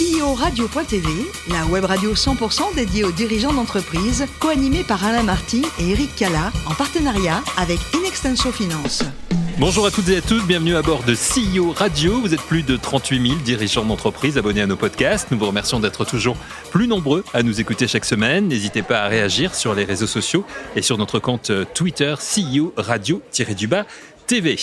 [0.00, 1.08] CEO Radio.tv,
[1.50, 6.52] la web radio 100% dédiée aux dirigeants d'entreprise, co-animée par Alain Marty et Eric Cala,
[6.64, 9.02] en partenariat avec Inextenso Finance.
[9.58, 12.18] Bonjour à toutes et à tous, bienvenue à bord de CEO Radio.
[12.18, 15.30] Vous êtes plus de 38 000 dirigeants d'entreprise abonnés à nos podcasts.
[15.32, 16.38] Nous vous remercions d'être toujours
[16.70, 18.48] plus nombreux à nous écouter chaque semaine.
[18.48, 20.46] N'hésitez pas à réagir sur les réseaux sociaux
[20.76, 23.84] et sur notre compte Twitter CEO Radio-du-bas
[24.30, 24.56] TV.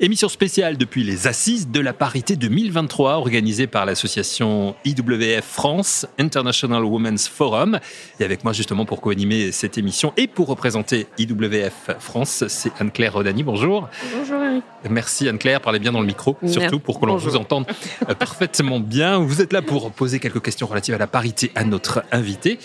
[0.00, 6.84] Émission spéciale depuis les Assises de la parité 2023 organisée par l'association IWF France, International
[6.84, 7.78] Women's Forum.
[8.18, 13.12] Et avec moi justement pour co-animer cette émission et pour représenter IWF France, c'est Anne-Claire
[13.12, 13.44] Rodani.
[13.44, 13.88] Bonjour.
[14.18, 14.64] Bonjour Eric.
[14.90, 17.66] Merci Anne-Claire, parlez bien dans le micro, surtout pour que l'on vous entende
[18.08, 19.18] euh, parfaitement bien.
[19.18, 22.58] Vous êtes là pour poser quelques questions relatives à la parité à notre invité.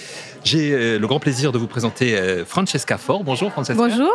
[0.43, 3.23] J'ai euh, le grand plaisir de vous présenter euh, Francesca Fort.
[3.23, 3.81] Bonjour Francesca.
[3.81, 4.11] Bonjour.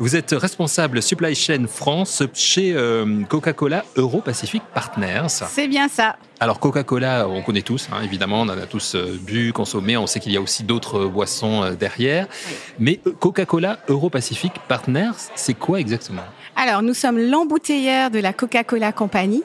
[0.00, 2.74] Vous êtes responsable supply chain France chez
[3.28, 5.44] Coca-Cola Euro-Pacific Partners.
[5.48, 6.16] C'est bien ça.
[6.38, 10.20] Alors Coca-Cola, on connaît tous, hein, évidemment, on en a tous bu, consommé, on sait
[10.20, 12.26] qu'il y a aussi d'autres boissons derrière.
[12.78, 16.22] Mais Coca-Cola Euro-Pacific Partners, c'est quoi exactement?
[16.58, 19.42] Alors, nous sommes l'embouteilleur de la Coca-Cola Company,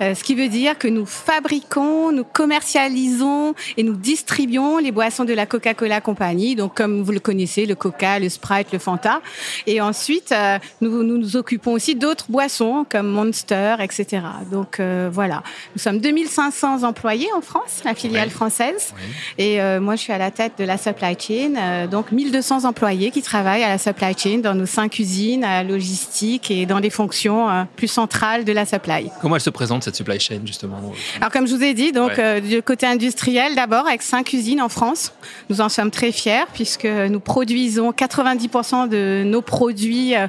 [0.00, 5.24] euh, ce qui veut dire que nous fabriquons, nous commercialisons et nous distribuons les boissons
[5.24, 6.54] de la Coca-Cola Company.
[6.54, 9.22] Donc, comme vous le connaissez, le Coca, le Sprite, le Fanta.
[9.66, 14.22] Et ensuite, euh, nous, nous, nous occupons aussi d'autres boissons comme Monster, etc.
[14.52, 15.42] Donc, euh, voilà.
[15.74, 15.98] Nous sommes
[16.32, 18.94] 2500 employés en France, la filiale française.
[19.38, 21.86] Et moi, je suis à la tête de la supply chain.
[21.90, 25.68] donc, 1200 employés qui travaillent à la supply chain dans nos cinq usines, à la
[25.68, 29.10] logistique et dans des fonctions euh, plus centrales de la supply.
[29.20, 30.80] Comment elle se présente cette supply chain justement?
[31.16, 34.60] Alors comme je vous ai dit, donc euh, du côté industriel d'abord avec cinq usines
[34.60, 35.12] en France.
[35.50, 40.26] Nous en sommes très fiers puisque nous produisons 90% de nos produits euh,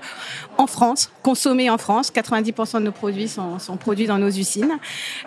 [0.57, 2.11] en France, consommés en France.
[2.13, 4.77] 90% de nos produits sont, sont produits dans nos usines.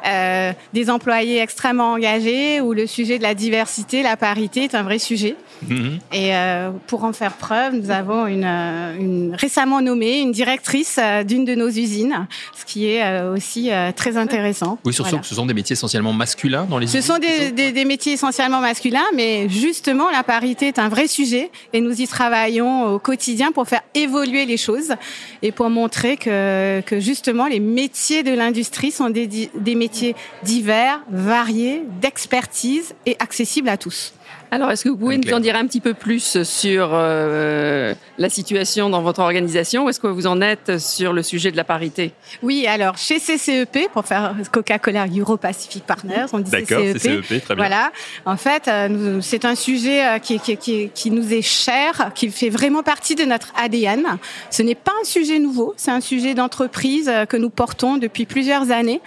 [0.06, 4.82] Euh, des employés extrêmement engagés où le sujet de la diversité, la parité est un
[4.82, 5.36] vrai sujet.
[5.68, 5.98] Mhm.
[6.12, 11.24] Et euh, pour en faire preuve, nous avons une, une récemment nommée une directrice euh,
[11.24, 14.78] d'une de nos usines, ce qui est aussi très intéressant.
[14.84, 17.72] Oui, surtout que ce sont des métiers essentiellement masculins dans les Ce sont des, des,
[17.72, 22.06] des, métiers essentiellement masculins, mais justement, la parité est un vrai sujet et nous y
[22.06, 24.94] travaillons au quotidien pour faire évoluer les choses
[25.42, 32.94] et pour montrer que, justement les métiers de l'industrie sont des métiers divers, variés, d'expertise
[33.06, 34.12] et accessibles à tous.
[34.50, 38.28] Alors, est-ce que vous pouvez nous en dire un petit peu plus sur euh, la
[38.28, 41.64] situation dans votre organisation Où est-ce que vous en êtes sur le sujet de la
[41.64, 42.12] parité?
[42.42, 46.96] Oui, alors chez CCEP, pour faire Coca-Cola Euro Pacific Partners, on dit CCEP.
[46.96, 47.56] CCEP très bien.
[47.56, 47.90] Voilà.
[48.24, 52.30] En fait, euh, c'est un sujet euh, qui, qui, qui, qui, nous est cher, qui
[52.30, 54.04] fait vraiment partie de notre ADN.
[54.50, 58.26] Ce n'est pas un sujet nouveau, c'est un sujet d'entreprise euh, que nous portons depuis
[58.26, 59.00] plusieurs années.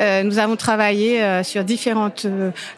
[0.00, 2.26] Euh, nous avons travaillé sur différentes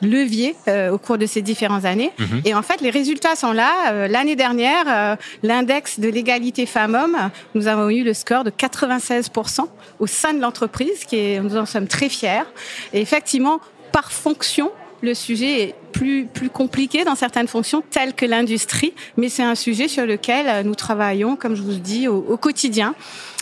[0.03, 0.55] leviers
[0.93, 1.98] au cours de ces différentes années.
[2.19, 2.43] Mhm.
[2.45, 3.73] Et en fait, les résultats sont là.
[3.93, 9.69] Euh, l'année dernière, euh, l'index de l'égalité femmes-hommes, nous avons eu le score de 96%
[9.99, 12.45] au sein de l'entreprise, qui est, nous en sommes très fiers.
[12.93, 13.61] Et effectivement,
[13.93, 14.71] par fonction,
[15.01, 19.55] le sujet est plus, plus compliqué dans certaines fonctions telles que l'industrie, mais c'est un
[19.55, 22.95] sujet sur lequel nous travaillons, comme je vous dis, au, au quotidien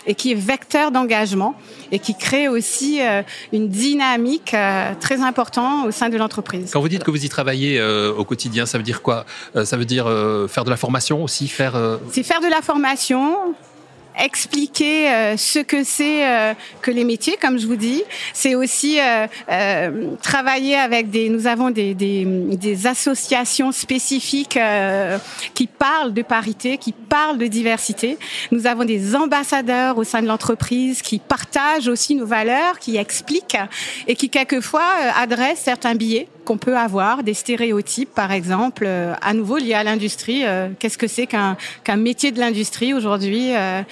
[0.06, 1.54] et qui est vecteur d'engagement
[1.92, 3.22] et qui crée aussi euh,
[3.52, 6.70] une dynamique euh, très importante au sein de l'entreprise.
[6.72, 9.26] Quand vous dites que vous y travaillez euh, au quotidien, ça veut dire quoi?
[9.64, 10.06] Ça veut dire
[10.48, 11.98] faire de la formation aussi, faire.
[12.10, 13.54] C'est faire de la formation,
[14.18, 18.02] expliquer euh, ce que c'est euh, que les métiers, comme je vous dis.
[18.32, 21.28] C'est aussi euh, travailler avec des.
[21.28, 24.58] Nous avons des, des, des associations spécifiques
[25.54, 28.18] qui parlent de parité, qui parlent de diversité.
[28.50, 33.58] Nous avons des ambassadeurs au sein de l'entreprise qui partagent aussi nos valeurs, qui expliquent
[34.06, 39.34] et qui quelquefois adressent certains billets qu'on peut avoir, des stéréotypes par exemple, euh, à
[39.34, 40.42] nouveau liés à l'industrie.
[40.44, 43.82] Euh, qu'est-ce que c'est qu'un qu'un métier de l'industrie aujourd'hui euh,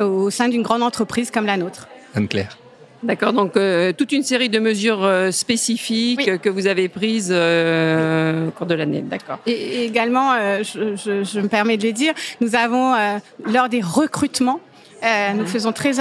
[0.00, 1.86] au sein d'une grande entreprise comme la nôtre?
[2.14, 2.58] Anne-Claire.
[3.02, 6.38] D'accord, donc euh, toute une série de mesures euh, spécifiques oui.
[6.40, 9.02] que vous avez prises euh, au cours de l'année.
[9.02, 9.38] D'accord.
[9.46, 10.32] Et, et également,
[10.62, 12.94] je, je, je, me permets de le dire, nous avons,
[13.46, 14.60] lors des recrutements,
[15.04, 15.92] euh, nous faisons très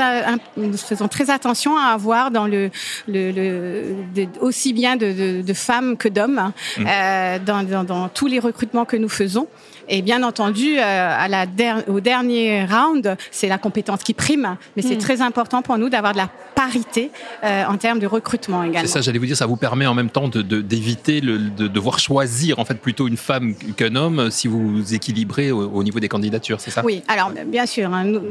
[0.55, 2.69] nous faisons très attention à avoir dans le,
[3.07, 6.85] le, le de, aussi bien de, de, de femmes que d'hommes mmh.
[6.87, 9.47] euh, dans, dans, dans, tous les recrutements que nous faisons.
[9.89, 14.57] Et bien entendu, euh, à la der au dernier round, c'est la compétence qui prime,
[14.75, 14.99] mais c'est mmh.
[14.99, 17.11] très important pour nous d'avoir de la parité
[17.43, 18.81] euh, en termes de recrutement également.
[18.81, 21.67] C'est ça, j'allais vous dire, ça vous permet en même temps d'éviter de, de, de,
[21.67, 25.99] devoir choisir en fait plutôt une femme qu'un homme si vous équilibrez au, au, niveau
[25.99, 26.81] des candidatures, c'est ça?
[26.83, 28.21] Oui, alors bien sûr, il hein,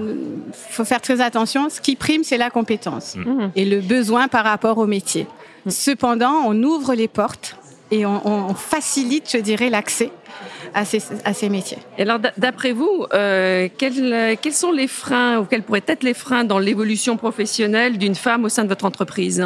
[0.52, 1.70] faut faire très attention.
[1.70, 3.50] Ce qui prime, c'est la compétence mmh.
[3.54, 5.26] et le besoin par rapport au métier.
[5.68, 7.56] Cependant, on ouvre les portes
[7.90, 10.10] et on, facilite, je dirais, l'accès
[10.76, 11.78] à ces, à ces, métiers.
[11.98, 16.14] Et alors, d'après vous, euh, quels, quels, sont les freins ou quels pourraient être les
[16.14, 19.42] freins dans l'évolution professionnelle d'une femme au sein de votre entreprise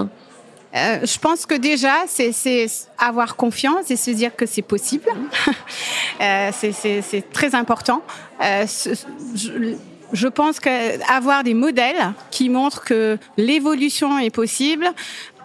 [0.74, 2.66] euh, je pense que déjà, c'est
[2.98, 5.08] avoir confiance et se dire que c'est possible.
[6.20, 8.02] euh, c'est très important.
[8.40, 8.66] Euh,
[9.34, 9.74] je,
[10.12, 14.88] je pense qu'avoir des modèles qui montrent que l'évolution est possible,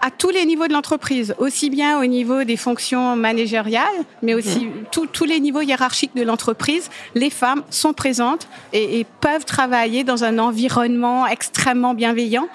[0.06, 3.88] à tous les niveaux de l'entreprise, aussi bien au niveau des fonctions managériales,
[4.22, 5.08] mais aussi mmh.
[5.12, 10.24] tous les niveaux hiérarchiques de l'entreprise, les femmes sont présentes et, et, peuvent travailler dans
[10.24, 12.48] un environnement extrêmement bienveillant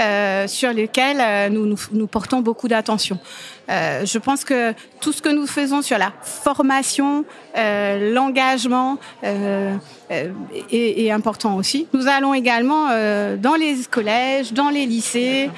[0.00, 3.20] euh, sur lequel euh, nous, nous, nous portons beaucoup d'attention.
[3.68, 7.24] Euh, je pense que tout ce que nous faisons sur la formation,
[7.56, 9.74] euh, l'engagement euh,
[10.10, 10.28] euh
[10.70, 11.88] est, est, important aussi.
[11.92, 15.50] Nous allons également euh, dans les collèges, dans les lycées.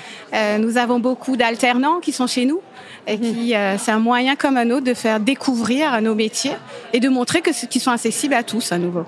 [0.59, 2.61] nous avons beaucoup d'alternants qui sont chez nous
[3.07, 6.57] et qui c'est un moyen comme un autre de faire découvrir nos métiers
[6.93, 9.05] et de montrer que qu'ils sont accessibles à tous à nouveau.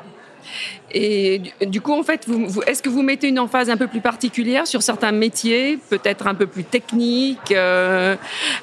[0.93, 4.01] Et du coup, en fait, vous, est-ce que vous mettez une emphase un peu plus
[4.01, 8.17] particulière sur certains métiers, peut-être un peu plus techniques, euh,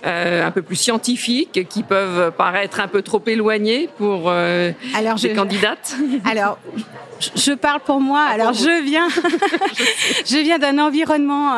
[0.06, 5.16] euh, un peu plus scientifiques, qui peuvent paraître un peu trop éloignés pour euh, alors,
[5.16, 5.96] des candidates?
[6.30, 6.60] Alors,
[7.36, 8.26] je parle pour moi.
[8.28, 9.08] Ah, alors, je viens,
[10.26, 11.56] je viens d'un environnement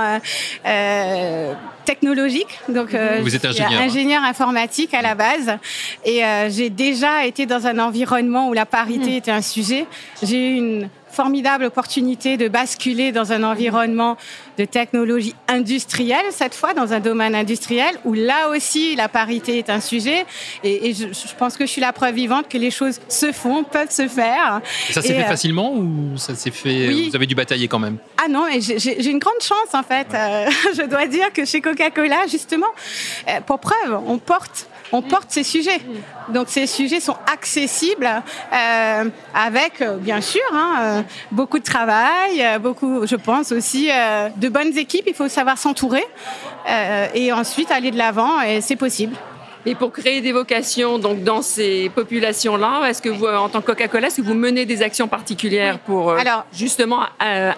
[0.66, 1.54] euh,
[1.89, 2.59] technologique.
[2.69, 5.57] Donc, euh, vous êtes ingénieur, ingénieur informatique à la base,
[6.06, 9.21] et j'ai déjà été dans un environnement où la parité mmh.
[9.21, 9.86] était un sujet.
[10.21, 14.17] J'ai eu une formidable opportunité de basculer dans un environnement
[14.57, 19.69] de technologie industrielle, cette fois dans un domaine industriel, où là aussi la parité est
[19.69, 20.25] un sujet.
[20.63, 21.06] Et, je,
[21.38, 24.61] pense que je suis la preuve vivante que les choses se font, peuvent se faire.
[24.89, 27.97] ça s'est fait euh, facilement ou ça s'est fait Vous avez dû batailler quand même?
[28.17, 30.07] Ah non, j'ai une grande chance en fait.
[30.13, 32.67] Euh, je dois dire que chez Coca-Cola, justement,
[33.27, 35.81] euh, pour preuve, on porte on porte ces sujets.
[36.30, 38.09] Donc ces sujets sont accessibles
[38.53, 41.01] euh, avec, euh, bien sûr, hein, euh,
[41.31, 43.89] beaucoup de travail, beaucoup, je pense aussi,
[44.38, 45.06] de bonnes équipes.
[45.07, 46.06] Il faut savoir s'entourer
[47.13, 49.15] et ensuite aller de l'avant et c'est possible.
[49.65, 53.67] Et pour créer des vocations donc dans ces populations-là, est-ce que vous, en tant que
[53.67, 57.01] Coca-Cola, est-ce que vous menez des actions particulières pour Alors, justement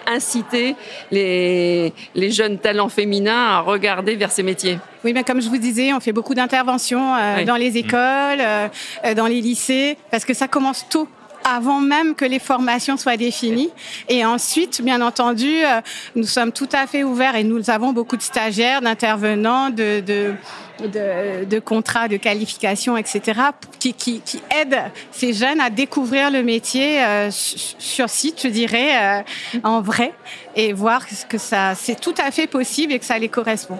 [0.06, 0.74] inciter
[1.10, 4.78] les, les jeunes talents féminins à regarder vers ces métiers?
[5.04, 8.68] Oui, mais comme je vous disais, on fait beaucoup d'interventions euh, dans les écoles, euh,
[9.04, 11.08] euh, dans les lycées, parce que ça commence tôt
[11.44, 13.70] avant même que les formations soient définies.
[14.08, 15.50] Et ensuite, bien entendu,
[16.16, 20.34] nous sommes tout à fait ouverts et nous avons beaucoup de stagiaires, d'intervenants, de, de,
[20.80, 23.40] de, de, contrats de qualification, etc.,
[23.78, 29.20] qui, qui, qui, aident ces jeunes à découvrir le métier euh, sur site, je dirais,
[29.20, 29.22] euh,
[29.62, 30.12] en vrai,
[30.56, 33.78] et voir que ça, c'est tout à fait possible et que ça les correspond.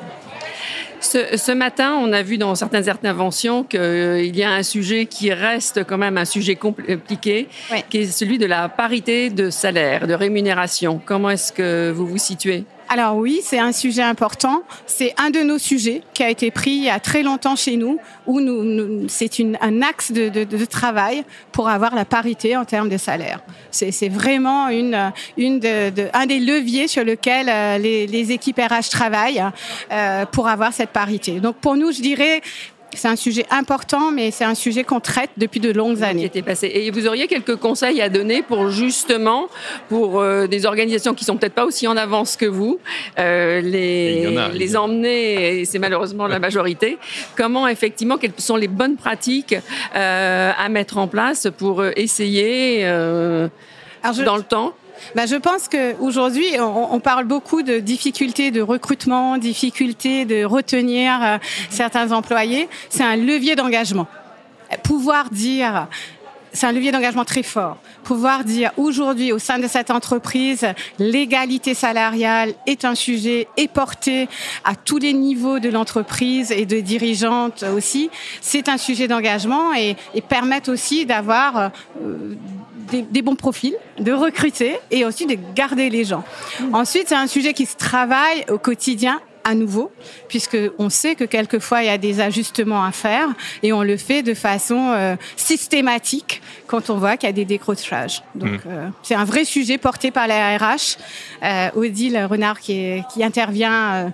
[1.02, 5.32] Ce, matin, on a vu dans certaines interventions qu'il euh, y a un sujet qui
[5.32, 7.48] reste quand même un sujet compliqué,
[7.90, 11.00] qui est celui de la parité de salaire, de rémunération.
[11.04, 12.64] Comment est-ce que vous vous situez?
[12.92, 14.64] Alors oui, c'est un sujet important.
[14.84, 17.76] C'est un de nos sujets qui a été pris il y a très longtemps chez
[17.76, 19.30] nous, où nous, c'est
[19.62, 23.40] un axe de, travail pour avoir la parité en termes de salaire.
[23.70, 28.90] C'est vraiment une, une de, un des leviers sur lequel euh, les, les équipes RH
[28.90, 29.42] travaillent
[29.90, 31.40] euh, pour avoir cette parité.
[31.40, 32.42] Donc pour nous, je dirais,
[32.94, 36.30] c'est un sujet important, mais c'est un sujet qu'on traite depuis de longues années.
[36.42, 36.70] passé.
[36.74, 39.48] Et vous auriez quelques conseils à donner pour justement,
[39.88, 42.78] pour euh, des organisations qui sont peut-être pas aussi en avance que vous,
[43.18, 46.98] euh, les, les emmener, et c'est malheureusement la majorité,
[47.36, 49.54] comment effectivement, quelles sont les bonnes pratiques
[49.94, 54.74] euh, à mettre en place pour essayer dans le temps?
[55.14, 61.22] Bah, je pense qu'aujourd'hui, on, on parle beaucoup de difficultés de recrutement, difficultés de retenir
[61.22, 61.38] euh,
[61.70, 62.68] certains employés.
[62.88, 64.06] C'est un levier d'engagement.
[64.82, 65.88] Pouvoir dire
[66.52, 67.78] c'est un levier d'engagement très fort.
[68.04, 70.66] Pouvoir dire aujourd'hui au sein de cette entreprise,
[70.98, 74.28] l'égalité salariale est un sujet est porté
[74.64, 78.10] à tous les niveaux de l'entreprise et de dirigeantes aussi.
[78.40, 81.70] C'est un sujet d'engagement et, et permettre aussi d'avoir
[82.02, 82.34] euh,
[83.00, 86.24] des, bons profils, de recruter et aussi de garder les gens.
[86.72, 89.90] Ensuite, c'est un sujet qui se travaille au quotidien à nouveau,
[90.28, 93.28] puisque on sait que quelquefois il y a des ajustements à faire
[93.62, 97.44] et on le fait de façon euh, systématique quand on voit qu'il y a des
[97.44, 98.22] décrochages.
[98.34, 98.68] Donc mmh.
[98.68, 100.96] euh, c'est un vrai sujet porté par la RH.
[101.42, 104.12] Euh, Odile Renard qui, qui intervient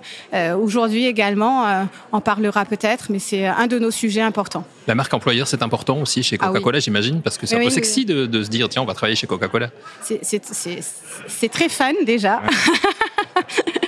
[0.59, 4.65] aujourd'hui également en parlera peut-être, mais c'est un de nos sujets importants.
[4.87, 7.69] La marque employeur, c'est important aussi chez ah Coca-Cola, j'imagine, parce que c'est un peu
[7.69, 9.69] sexy de, de, se dire tiens, on va travailler chez Coca-Cola.
[10.01, 12.41] C'est très fun déjà.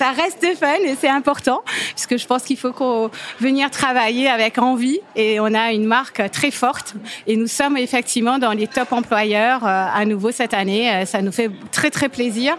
[0.00, 1.62] ça reste fun et c'est important
[1.94, 6.50] puisque je pense qu'il faut venir travailler avec envie et on a une marque très
[6.50, 6.94] forte
[7.26, 10.90] et nous sommes effectivement dans les top employeurs euh, à nouveau cette année.
[10.90, 12.56] Euh, ça nous fait très très plaisir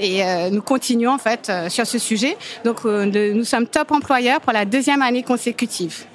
[0.00, 2.36] et euh, nous continuons en fait sur ce sujet.
[2.64, 6.06] Donc nous sommes top employeurs pour la deuxième année consécutive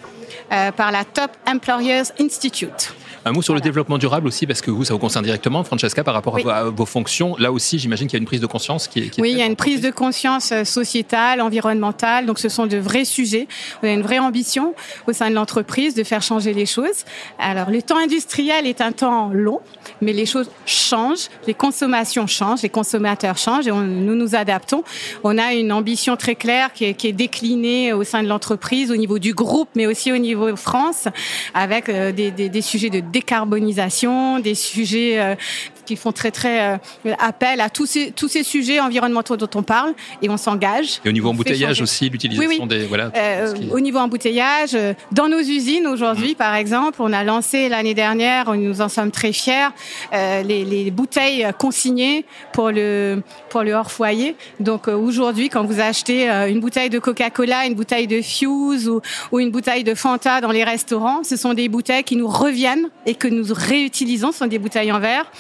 [0.50, 2.94] par la Top Employers Institute.
[3.28, 6.04] Un mot sur le développement durable aussi, parce que vous, ça vous concerne directement, Francesca,
[6.04, 7.36] par rapport à, vos fonctions.
[7.40, 9.20] Là aussi, j'imagine qu'il y a une prise de conscience qui est.
[9.20, 12.28] oui, il y a une prise de conscience euh, sociétale, environnementale.
[12.28, 13.48] Donc, ce sont de vrais sujets.
[13.82, 14.76] On a une vraie ambition
[15.08, 17.04] au sein de l'entreprise de faire changer les choses.
[17.40, 19.60] Alors, le temps industriel est un temps long,
[20.02, 24.84] mais les choses changent, les consommations changent, les consommateurs changent et nous nous adaptons.
[25.24, 28.92] On a une ambition très claire qui est, qui est déclinée au sein de l'entreprise,
[28.92, 31.08] au niveau du groupe, mais aussi au niveau France,
[31.56, 35.36] avec euh, des, des, des sujets de décarbonisation, des sujets euh,
[35.86, 36.76] qui font très très
[37.06, 41.02] euh, appel à tous ces tous ces sujets environnementaux dont on parle et on s'engage.
[41.06, 43.12] Et au niveau embouteillage aussi, l'utilisation des voilà.
[43.16, 44.78] Euh, au niveau embouteillage,
[45.12, 46.36] dans nos usines aujourd'hui, mmh.
[46.36, 49.70] par exemple, on a lancé l'année dernière, nous en sommes très fiers,
[50.12, 54.36] les, les, bouteilles consignées pour le pour le hors foyer.
[54.60, 59.02] Donc aujourd'hui, quand vous achetez une bouteille de Coca-Cola, une bouteille de Fuse ou,
[59.32, 62.90] ou une bouteille de Fanta dans les restaurants, ce sont des bouteilles qui nous reviennent
[63.06, 65.32] et que nous réutilisons, ce sont des bouteilles en verre.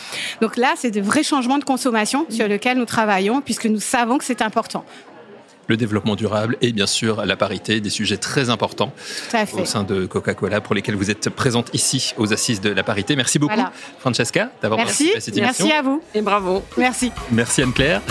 [0.41, 4.17] Donc là, c'est de vrais changements de consommation sur lesquels nous travaillons puisque nous savons
[4.17, 4.85] que c'est important
[5.67, 8.93] le développement durable et bien sûr la parité, des sujets très importants
[9.57, 13.15] au sein de Coca-Cola pour lesquels vous êtes présente ici aux Assises de la parité.
[13.15, 13.59] Merci beaucoup
[13.99, 15.65] Francesca d'avoir participé à cette émission.
[15.65, 16.63] Merci à vous et bravo.
[16.77, 17.11] Merci.
[17.31, 18.01] Merci Anne-Claire.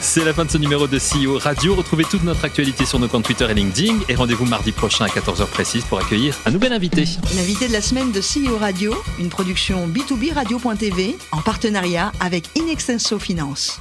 [0.00, 1.74] C'est la fin de ce numéro de CEO Radio.
[1.74, 5.08] Retrouvez toute notre actualité sur nos comptes Twitter et LinkedIn et rendez-vous mardi prochain à
[5.08, 7.04] 14h précise pour accueillir un nouvel invité.
[7.36, 13.18] L'invité de la semaine de CEO Radio, une production B2B Radio.tv en partenariat avec Inextenso
[13.18, 13.80] Finance.